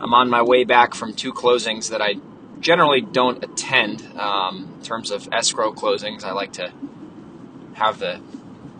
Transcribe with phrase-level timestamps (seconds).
[0.00, 2.16] I'm on my way back from two closings that I
[2.60, 6.24] generally don't attend um, in terms of escrow closings.
[6.24, 6.72] I like to
[7.74, 8.20] have the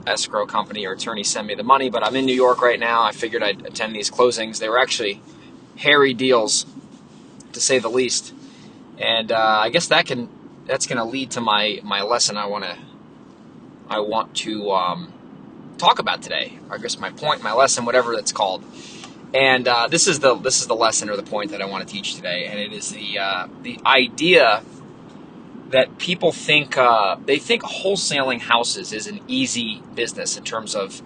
[0.06, 3.02] escrow company or attorney send me the money, but I'm in New York right now.
[3.02, 4.58] I figured I'd attend these closings.
[4.58, 5.22] They were actually
[5.76, 6.66] hairy deals,
[7.52, 8.34] to say the least,
[8.98, 10.28] and uh, I guess that can
[10.66, 12.36] that's going to lead to my my lesson.
[12.36, 12.76] I want to
[13.88, 15.12] I want to um,
[15.78, 16.58] talk about today.
[16.70, 18.64] I guess my point, my lesson, whatever it's called.
[19.34, 21.86] And uh, this is the this is the lesson or the point that I want
[21.86, 24.62] to teach today, and it is the uh, the idea
[25.70, 31.02] that people think uh, they think wholesaling houses is an easy business in terms of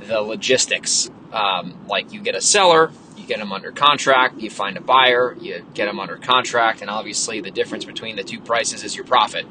[0.00, 1.10] the logistics.
[1.32, 5.36] Um, like you get a seller, you get them under contract, you find a buyer,
[5.40, 9.04] you get them under contract, and obviously the difference between the two prices is your
[9.04, 9.46] profit.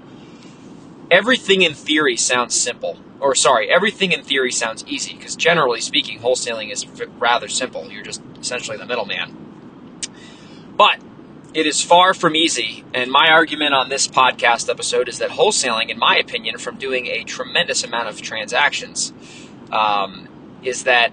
[1.09, 6.19] Everything in theory sounds simple, or sorry, everything in theory sounds easy because generally speaking,
[6.19, 6.85] wholesaling is
[7.19, 7.91] rather simple.
[7.91, 9.35] You're just essentially the middleman.
[10.77, 10.99] But
[11.53, 15.89] it is far from easy, and my argument on this podcast episode is that wholesaling,
[15.89, 19.11] in my opinion, from doing a tremendous amount of transactions,
[19.71, 20.27] um,
[20.63, 21.11] is that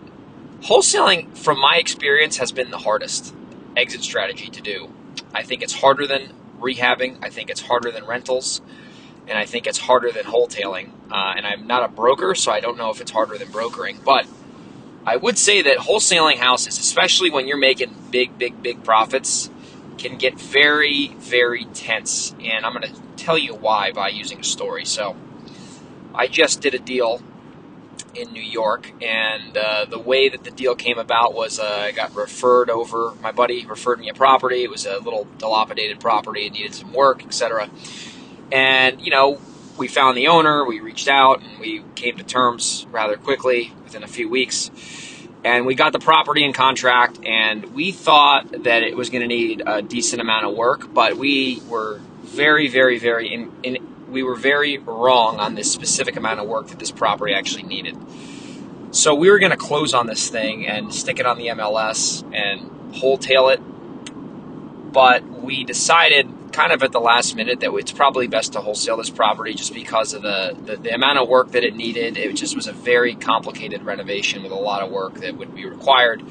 [0.60, 3.34] wholesaling, from my experience, has been the hardest
[3.77, 4.92] exit strategy to do.
[5.34, 7.18] I think it's harder than rehabbing.
[7.24, 8.61] I think it's harder than rentals,
[9.27, 10.90] and I think it's harder than wholetailing.
[11.11, 14.00] Uh, and I'm not a broker, so I don't know if it's harder than brokering,
[14.05, 14.27] but
[15.06, 19.50] I would say that wholesaling houses, especially when you're making big, big, big profits,
[19.98, 22.34] can get very, very tense.
[22.40, 24.84] And I'm going to tell you why by using a story.
[24.84, 25.16] So,
[26.14, 27.22] I just did a deal
[28.14, 31.92] in New York, and uh, the way that the deal came about was uh, I
[31.92, 33.12] got referred over.
[33.20, 34.64] My buddy referred me a property.
[34.64, 36.46] It was a little dilapidated property.
[36.46, 37.68] It needed some work, etc.
[38.50, 39.39] And you know,
[39.77, 40.64] we found the owner.
[40.64, 44.70] We reached out, and we came to terms rather quickly within a few weeks
[45.47, 49.29] and we got the property in contract and we thought that it was going to
[49.29, 54.25] need a decent amount of work but we were very very very in, in, we
[54.25, 57.97] were very wrong on this specific amount of work that this property actually needed
[58.91, 62.25] so we were going to close on this thing and stick it on the mls
[62.35, 63.61] and wholetail it
[64.93, 68.96] but we decided kind of at the last minute that it's probably best to wholesale
[68.96, 72.17] this property just because of the, the, the, amount of work that it needed.
[72.17, 75.66] It just was a very complicated renovation with a lot of work that would be
[75.66, 76.22] required.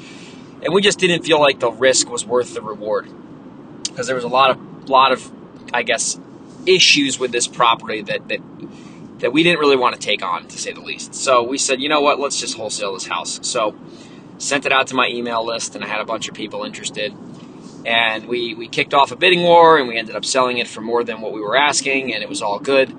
[0.63, 3.07] And we just didn't feel like the risk was worth the reward
[3.83, 5.31] because there was a lot of, lot of,
[5.71, 6.19] I guess,
[6.65, 8.39] issues with this property that, that,
[9.19, 11.13] that we didn't really want to take on, to say the least.
[11.13, 13.39] So we said, you know what, let's just wholesale this house.
[13.43, 13.75] So
[14.39, 17.15] sent it out to my email list and I had a bunch of people interested
[17.85, 20.81] and we, we kicked off a bidding war and we ended up selling it for
[20.81, 22.95] more than what we were asking and it was all good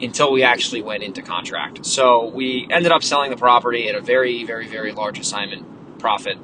[0.00, 1.84] until we actually went into contract.
[1.84, 6.38] So we ended up selling the property at a very very very large assignment profit.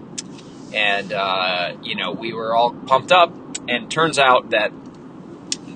[0.75, 3.33] And uh, you know we were all pumped up
[3.69, 4.73] and turns out that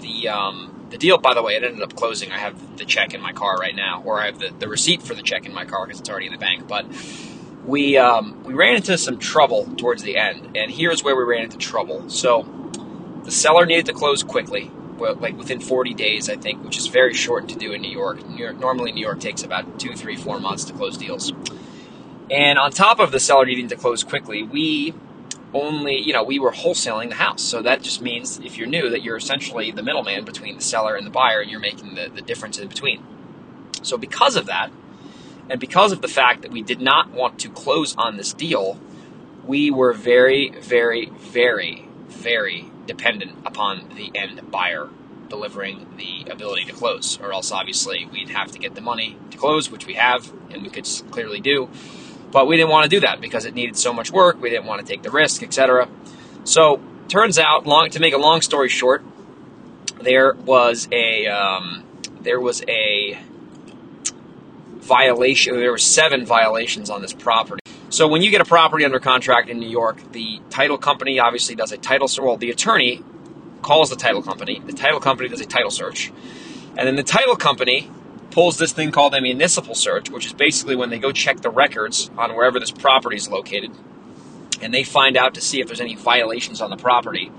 [0.01, 2.33] the um, the deal by the way it ended up closing.
[2.33, 5.03] I have the check in my car right now or i have the, the receipt
[5.03, 6.87] for the check in my car because it's already in the bank but
[7.69, 11.45] we um, we ran into some trouble towards the end, and here's where we ran
[11.45, 12.09] into trouble.
[12.09, 12.43] So
[13.25, 17.13] the seller needed to close quickly, like within 40 days, I think, which is very
[17.13, 18.27] short to do in New York.
[18.27, 21.33] New York normally, New York takes about two, three, four months to close deals.
[22.31, 24.95] And on top of the seller needing to close quickly, we
[25.53, 27.43] only, you know, we were wholesaling the house.
[27.43, 30.95] So that just means, if you're new, that you're essentially the middleman between the seller
[30.95, 33.03] and the buyer, and you're making the, the difference in between.
[33.83, 34.71] So because of that,
[35.51, 38.79] and because of the fact that we did not want to close on this deal,
[39.47, 44.89] we were very, very, very, very dependent upon the end buyer
[45.29, 49.39] delivering the ability to close, or else obviously we'd have to get the money to
[49.39, 51.69] close, which we have and we could clearly do.
[52.31, 54.41] But we didn't want to do that because it needed so much work.
[54.41, 55.89] We didn't want to take the risk, etc.
[56.45, 59.03] So turns out, long to make a long story short,
[60.01, 61.85] there was a um,
[62.21, 63.19] there was a
[64.89, 65.55] violation.
[65.55, 67.63] There were seven violations on this property.
[67.91, 71.55] So when you get a property under contract in New York, the title company obviously
[71.55, 72.09] does a title.
[72.09, 72.25] Search.
[72.25, 73.05] Well, the attorney
[73.63, 74.61] calls the title company.
[74.65, 76.13] The title company does a title search,
[76.77, 77.91] and then the title company
[78.31, 81.51] pulls this thing called a municipal search, which is basically when they go check the
[81.51, 83.71] records on wherever this property is located,
[84.61, 87.31] and they find out to see if there's any violations on the property,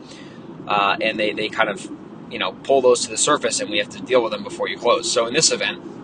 [0.68, 1.90] uh, and they they kind of
[2.32, 4.68] you know pull those to the surface, and we have to deal with them before
[4.68, 5.12] you close.
[5.12, 5.99] So in this event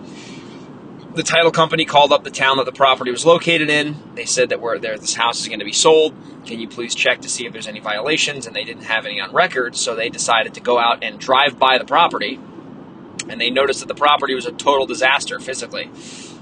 [1.16, 3.96] the title company called up the town that the property was located in.
[4.16, 6.14] They said that we're there, this house is going to be sold.
[6.46, 8.46] Can you please check to see if there's any violations?
[8.46, 11.58] And they didn't have any on record, so they decided to go out and drive
[11.58, 12.40] by the property.
[13.30, 15.90] And they noticed that the property was a total disaster physically.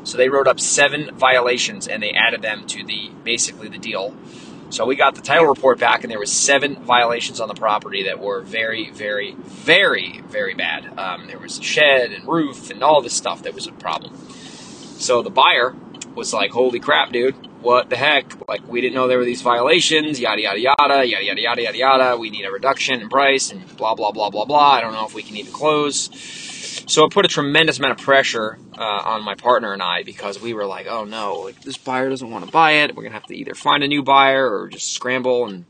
[0.03, 4.13] So they wrote up seven violations and they added them to the basically the deal.
[4.69, 8.05] So we got the title report back, and there was seven violations on the property
[8.05, 10.97] that were very, very, very, very bad.
[10.97, 14.17] Um, there was a shed and roof and all this stuff that was a problem.
[15.03, 15.75] So the buyer
[16.15, 18.47] was like, holy crap, dude, what the heck?
[18.47, 21.77] Like, we didn't know there were these violations, yada, yada, yada, yada, yada, yada, yada,
[21.77, 22.17] yada.
[22.17, 24.71] We need a reduction in price and blah, blah, blah, blah, blah.
[24.71, 26.09] I don't know if we can even close.
[26.87, 30.41] So it put a tremendous amount of pressure uh, on my partner and I because
[30.41, 32.95] we were like, oh no, like this buyer doesn't want to buy it.
[32.95, 35.65] We're going to have to either find a new buyer or just scramble and,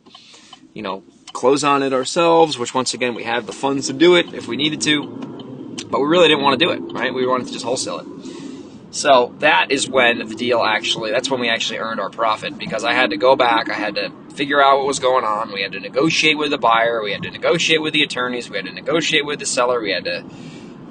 [0.73, 4.15] you know, close on it ourselves, which once again, we have the funds to do
[4.15, 5.07] it if we needed to.
[5.89, 7.11] But we really didn't want to do it, right?
[7.11, 8.12] We wanted to just wholesale it.
[8.93, 12.83] So that is when the deal actually, that's when we actually earned our profit because
[12.83, 15.51] I had to go back, I had to figure out what was going on.
[15.51, 18.57] We had to negotiate with the buyer, we had to negotiate with the attorneys, we
[18.57, 20.23] had to negotiate with the seller, we had to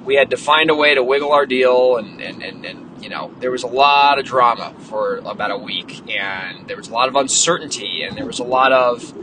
[0.03, 3.07] we had to find a way to wiggle our deal and, and, and, and you
[3.07, 6.91] know, there was a lot of drama for about a week and there was a
[6.91, 9.13] lot of uncertainty and there was a lot of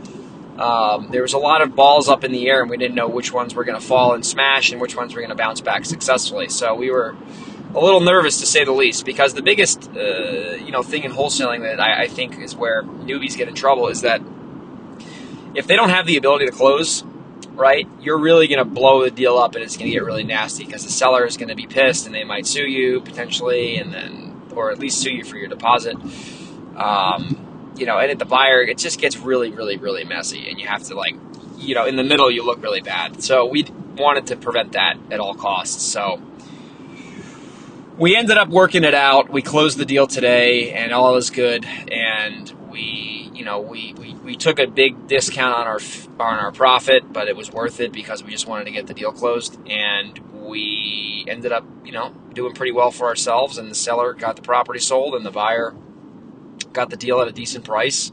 [0.59, 3.07] um, there was a lot of balls up in the air and we didn't know
[3.07, 5.61] which ones were going to fall and smash and which ones were going to bounce
[5.61, 6.49] back successfully.
[6.49, 7.15] So we were
[7.73, 11.11] a little nervous to say the least because the biggest uh, you know thing in
[11.11, 14.21] wholesaling that I, I, think is where newbies get in trouble is that
[15.55, 17.03] if they don't have the ability to close
[17.51, 20.23] right you're really going to blow the deal up and it's going to get really
[20.23, 23.77] nasty because the seller is going to be pissed and they might sue you potentially
[23.77, 25.95] and then or at least sue you for your deposit.
[26.75, 30.59] Um, you know and at the buyer it just gets really really really messy and
[30.59, 31.15] you have to like
[31.57, 33.23] you know in the middle you look really bad.
[33.23, 33.65] So we
[33.97, 35.83] wanted to prevent that at all costs.
[35.83, 36.21] So
[38.01, 39.29] we ended up working it out.
[39.29, 41.65] We closed the deal today, and all is good.
[41.65, 45.79] And we, you know, we, we, we took a big discount on our
[46.19, 48.95] on our profit, but it was worth it because we just wanted to get the
[48.95, 49.59] deal closed.
[49.69, 53.59] And we ended up, you know, doing pretty well for ourselves.
[53.59, 55.75] And the seller got the property sold, and the buyer
[56.73, 58.11] got the deal at a decent price.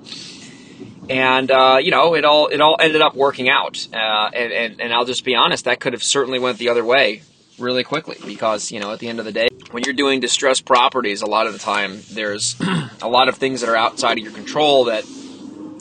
[1.09, 3.89] And uh, you know, it all it all ended up working out.
[3.91, 6.85] Uh, and, and and I'll just be honest, that could have certainly went the other
[6.85, 7.23] way
[7.59, 10.65] really quickly because you know at the end of the day when you're doing distressed
[10.65, 12.57] properties a lot of the time there's
[13.03, 15.05] a lot of things that are outside of your control that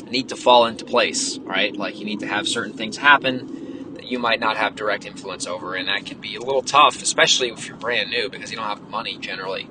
[0.10, 1.76] need to fall into place right?
[1.76, 5.46] Like you need to have certain things happen that you might not have direct influence
[5.46, 8.58] over and that can be a little tough especially if you're brand new because you
[8.58, 9.70] don't have money generally.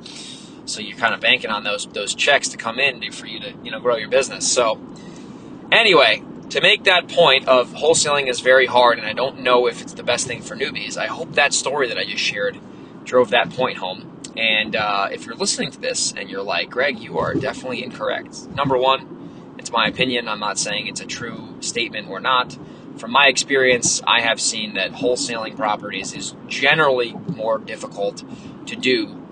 [0.66, 3.54] So you're kind of banking on those those checks to come in for you to
[3.62, 4.50] you know grow your business.
[4.50, 4.80] So
[5.72, 9.82] anyway to make that point of wholesaling is very hard and I don't know if
[9.82, 12.58] it's the best thing for newbies, I hope that story that I just shared
[13.04, 14.12] drove that point home.
[14.36, 18.48] And uh, if you're listening to this and you're like, Greg, you are definitely incorrect.
[18.48, 20.28] Number one, it's my opinion.
[20.28, 22.56] I'm not saying it's a true statement or not.
[22.98, 28.22] From my experience, I have seen that wholesaling properties is generally more difficult
[28.66, 29.22] to do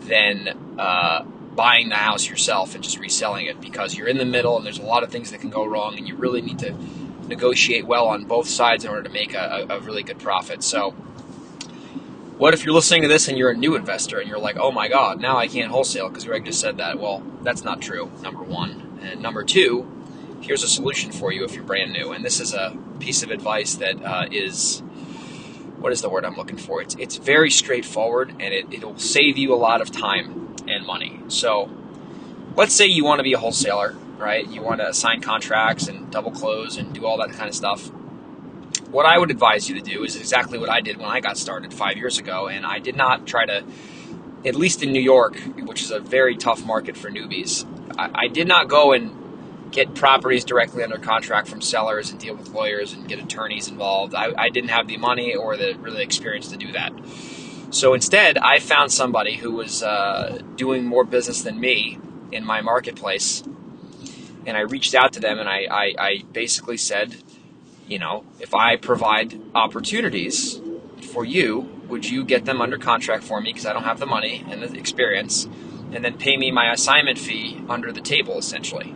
[0.00, 1.24] than uh,
[1.56, 4.78] buying the house yourself and just reselling it because you're in the middle and there's
[4.78, 6.74] a lot of things that can go wrong and you really need to
[7.26, 10.62] negotiate well on both sides in order to make a, a really good profit.
[10.62, 10.90] So,
[12.38, 14.70] what if you're listening to this and you're a new investor and you're like, oh
[14.70, 16.98] my God, now I can't wholesale because Greg just said that?
[16.98, 18.98] Well, that's not true, number one.
[19.00, 19.90] And number two,
[20.42, 22.12] here's a solution for you if you're brand new.
[22.12, 24.80] And this is a piece of advice that uh, is
[25.78, 26.82] what is the word I'm looking for?
[26.82, 31.20] It's it's very straightforward and it, it'll save you a lot of time and money.
[31.28, 31.70] So
[32.56, 34.46] let's say you want to be a wholesaler, right?
[34.48, 37.90] You want to sign contracts and double close and do all that kind of stuff.
[38.90, 41.36] What I would advise you to do is exactly what I did when I got
[41.36, 43.64] started five years ago, and I did not try to,
[44.44, 47.66] at least in New York, which is a very tough market for newbies,
[47.98, 52.34] I, I did not go and get properties directly under contract from sellers and deal
[52.34, 54.14] with lawyers and get attorneys involved.
[54.14, 56.92] I, I didn't have the money or the really experience to do that.
[57.70, 61.98] So instead, I found somebody who was uh, doing more business than me
[62.32, 63.42] in my marketplace,
[64.46, 67.16] and I reached out to them and I, I, I basically said,
[67.88, 70.60] you know, if I provide opportunities
[71.12, 74.06] for you would you get them under contract for me because I don't have the
[74.06, 75.44] money and the experience,
[75.92, 78.94] and then pay me my assignment fee under the table essentially.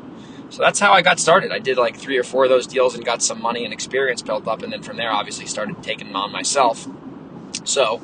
[0.50, 1.52] So that's how I got started.
[1.52, 4.22] I did like three or four of those deals and got some money and experience
[4.22, 6.88] built up, and then from there, obviously, started taking them on myself.
[7.62, 8.02] So,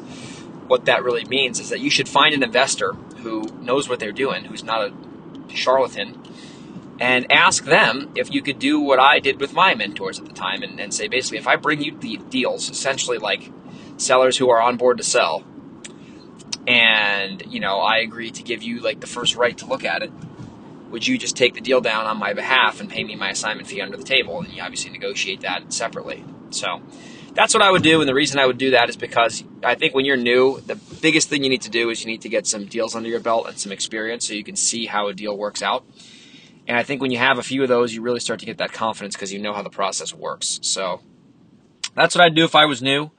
[0.68, 4.12] what that really means is that you should find an investor who knows what they're
[4.12, 4.92] doing, who's not a
[5.54, 6.20] charlatan,
[6.98, 10.32] and ask them if you could do what I did with my mentors at the
[10.32, 13.50] time and, and say basically, if I bring you the deals, essentially like
[13.96, 15.44] sellers who are on board to sell,
[16.66, 20.02] and you know, I agree to give you like the first right to look at
[20.02, 20.10] it
[20.90, 23.68] would you just take the deal down on my behalf and pay me my assignment
[23.68, 24.40] fee under the table?
[24.40, 26.24] And you obviously negotiate that separately.
[26.50, 26.80] So
[27.36, 28.00] that's what I would do.
[28.00, 30.74] And the reason I would do that is because I think when you're new, the
[31.00, 33.20] biggest thing you need to do is you need to get some deals under your
[33.20, 35.84] belt and some experience so you can see how a deal works out.
[36.66, 38.58] And I think when you have a few of those, you really start to get
[38.58, 40.58] that confidence because you know how the process works.
[40.62, 41.00] So
[41.94, 43.10] that's what I'd do if I was new.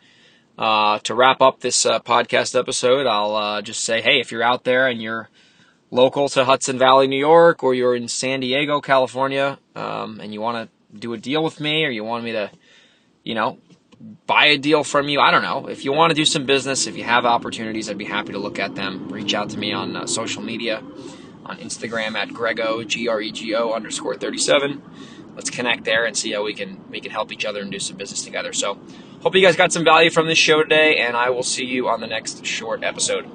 [0.58, 4.42] Uh, to wrap up this uh, podcast episode, I'll uh, just say, hey, if you're
[4.42, 5.30] out there and you're
[5.92, 10.42] local to Hudson Valley, New York, or you're in San Diego, California, um, and you
[10.42, 12.50] want to do a deal with me, or you want me to,
[13.24, 13.60] you know,
[14.26, 15.68] buy a deal from you, I don't know.
[15.68, 18.40] If you want to do some business, if you have opportunities, I'd be happy to
[18.40, 19.10] look at them.
[19.10, 20.84] Reach out to me on uh, social media,
[21.46, 24.82] on Instagram at Grego G R E G O underscore thirty seven.
[25.36, 27.80] Let's connect there and see how we can we can help each other and do
[27.80, 28.54] some business together.
[28.54, 28.80] So,
[29.22, 31.88] hope you guys got some value from this show today, and I will see you
[31.88, 33.30] on the next short episode.